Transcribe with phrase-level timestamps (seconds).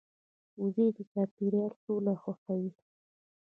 [0.61, 2.71] وزې د چاپېریال سوله خوښوي